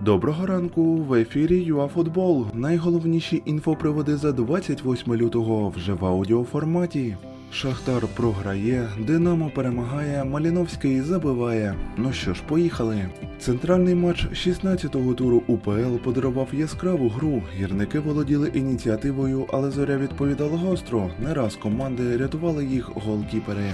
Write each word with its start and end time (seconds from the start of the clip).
Доброго 0.00 0.46
ранку 0.46 0.94
в 0.96 1.14
ефірі 1.14 1.62
ЮАФутбол. 1.62 2.46
Найголовніші 2.54 3.42
інфоприводи 3.44 4.16
за 4.16 4.32
28 4.32 5.14
лютого 5.14 5.68
вже 5.68 5.92
в 5.92 6.04
аудіоформаті. 6.04 7.16
Шахтар 7.52 8.06
програє, 8.16 8.88
Динамо 9.06 9.50
перемагає, 9.54 10.24
Маліновський 10.24 11.00
забиває. 11.00 11.74
Ну 11.96 12.12
що 12.12 12.34
ж, 12.34 12.42
поїхали. 12.48 13.08
Центральний 13.38 13.94
матч 13.94 14.26
16-го 14.26 15.14
туру 15.14 15.42
УПЛ 15.46 15.96
подарував 16.04 16.48
яскраву 16.52 17.08
гру. 17.08 17.42
Гірники 17.56 17.98
володіли 17.98 18.50
ініціативою, 18.54 19.46
але 19.52 19.70
зоря 19.70 19.96
відповідала 19.96 20.58
гостро. 20.58 21.10
Не 21.24 21.34
раз 21.34 21.56
команди 21.56 22.16
рятували 22.16 22.64
їх 22.64 22.90
голкіпери. 22.94 23.72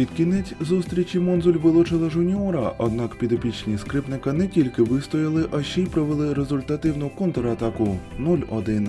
Під 0.00 0.10
кінець 0.10 0.52
зустрічі 0.60 1.20
Монзуль 1.20 1.52
вилучила 1.52 2.10
жуніора, 2.10 2.72
однак 2.78 3.14
підопічні 3.18 3.78
скрипника 3.78 4.32
не 4.32 4.46
тільки 4.46 4.82
вистояли, 4.82 5.46
а 5.52 5.62
ще 5.62 5.82
й 5.82 5.86
провели 5.86 6.34
результативну 6.34 7.08
контратаку 7.08 7.96
0-1. 8.20 8.88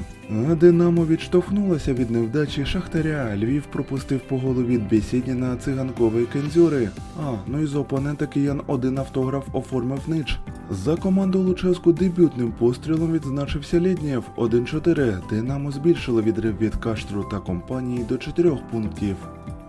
А 0.52 0.56
Динамо 0.56 1.06
відштовхнулася 1.06 1.94
від 1.94 2.12
невдачі 2.12 2.66
Шахтаря. 2.66 3.38
Львів 3.38 3.64
пропустив 3.72 4.20
по 4.20 4.38
голу 4.38 4.64
від 4.64 4.90
Бєсідіна 4.90 5.58
циганковий 5.58 6.26
кензюри. 6.26 6.90
А, 7.20 7.34
ну 7.48 7.62
і 7.62 7.66
з 7.66 7.76
опонента 7.76 8.28
киян 8.28 8.62
один 8.68 8.98
автограф 8.98 9.48
оформив 9.54 10.02
нич. 10.08 10.40
За 10.70 10.96
команду 10.96 11.40
Луческу 11.40 11.92
дебютним 11.92 12.52
пострілом 12.52 13.12
відзначився 13.12 13.82
Лєднєв 13.82 14.24
1-4. 14.38 15.30
Динамо 15.30 15.72
збільшило 15.72 16.22
відрив 16.22 16.58
від 16.58 16.76
Каштру 16.76 17.24
та 17.32 17.40
компанії 17.40 18.06
до 18.10 18.18
4 18.18 18.58
пунктів. 18.72 19.16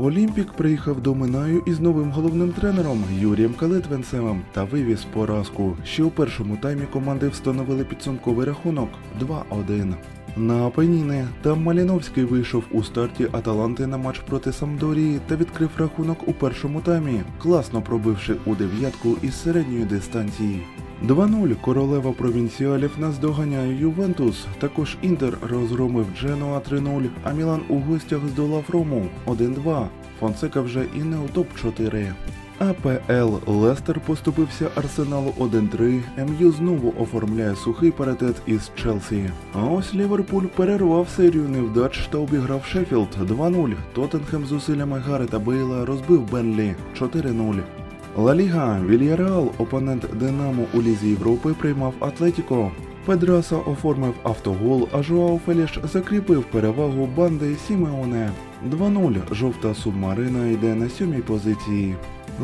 Олімпік 0.02 0.52
приїхав 0.52 1.00
до 1.00 1.14
Минаю 1.14 1.62
із 1.66 1.80
новим 1.80 2.10
головним 2.10 2.52
тренером 2.52 3.04
Юрієм 3.18 3.54
Калитвенцевим 3.54 4.42
та 4.52 4.64
вивіз 4.64 5.04
поразку. 5.12 5.76
Ще 5.84 6.02
у 6.02 6.10
першому 6.10 6.56
таймі 6.56 6.82
команди 6.92 7.28
встановили 7.28 7.84
підсумковий 7.84 8.46
рахунок 8.46 8.88
2-1. 9.20 9.94
На 10.36 10.66
Апеніни 10.66 11.28
там 11.42 11.62
Маліновський 11.62 12.24
вийшов 12.24 12.64
у 12.70 12.82
старті 12.82 13.28
Аталанти 13.32 13.86
на 13.86 13.96
матч 13.96 14.18
проти 14.18 14.52
Сампдорії 14.52 15.20
та 15.26 15.36
відкрив 15.36 15.70
рахунок 15.76 16.28
у 16.28 16.32
першому 16.32 16.80
таймі, 16.80 17.20
класно 17.38 17.82
пробивши 17.82 18.36
у 18.46 18.54
дев'ятку 18.54 19.16
із 19.22 19.42
середньої 19.42 19.84
дистанції. 19.84 20.62
2-0 21.08 21.54
королева 21.60 22.12
провінціалів 22.12 22.90
наздоганяє 22.98 23.78
Ювентус. 23.78 24.46
Також 24.58 24.96
Інтер 25.02 25.38
розгромив 25.50 26.06
Дженуа 26.18 26.58
3-0, 26.58 27.08
а 27.24 27.32
Мілан 27.32 27.60
у 27.68 27.78
гостях 27.78 28.20
здолав 28.32 28.64
Рому 28.68 29.06
1-2. 29.26 29.86
Фонсека 30.20 30.60
вже 30.60 30.84
і 30.96 30.98
не 30.98 31.16
у 31.16 31.26
топ-4. 31.34 32.12
АПЛ 32.58 33.50
Лестер 33.50 34.00
поступився 34.00 34.68
Арсеналу 34.74 35.34
1-3. 35.38 36.02
МЮ 36.18 36.52
знову 36.52 36.94
оформляє 36.98 37.56
сухий 37.56 37.90
паритет 37.90 38.36
із 38.46 38.70
Челсі. 38.74 39.30
А 39.54 39.64
ось 39.64 39.94
Ліверпуль 39.94 40.46
перервав 40.56 41.08
серію 41.08 41.48
невдач 41.48 42.08
та 42.10 42.18
обіграв 42.18 42.64
Шеффілд 42.64 43.08
2-0. 43.20 43.74
Тоттенхем 43.94 44.46
зусиллями 44.46 44.98
Гарета 44.98 45.38
Бейла 45.38 45.84
розбив 45.84 46.30
Бернлі 46.30 46.74
4-0. 47.00 47.81
Ла 48.16 48.34
Ліга 48.34 48.80
Вільяреал, 48.86 49.50
опонент 49.58 50.06
Динамо 50.20 50.64
у 50.74 50.82
Лізі 50.82 51.08
Європи, 51.08 51.54
приймав 51.58 51.94
Атлетіко. 52.00 52.70
Педраса 53.04 53.56
оформив 53.56 54.14
автогол, 54.22 54.88
а 54.92 55.02
Жуао 55.02 55.40
Феліш 55.46 55.78
закріпив 55.84 56.44
перевагу 56.44 57.08
банди 57.16 57.56
Сімеоне. 57.56 58.30
2-0. 58.70 59.34
Жовта 59.34 59.74
субмарина 59.74 60.46
йде 60.46 60.74
на 60.74 60.88
сьомій 60.88 61.20
позиції. 61.20 61.94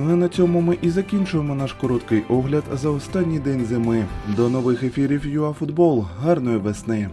На 0.07 0.29
цьому 0.29 0.61
ми 0.61 0.79
і 0.83 0.91
закінчуємо 0.91 1.55
наш 1.55 1.73
короткий 1.73 2.23
огляд 2.29 2.65
за 2.73 2.91
останній 2.91 3.39
день 3.39 3.65
зими. 3.65 4.05
До 4.37 4.49
нових 4.49 4.83
ефірів 4.83 5.27
ЮАФутбол. 5.27 6.07
Гарної 6.23 6.57
весни! 6.57 7.09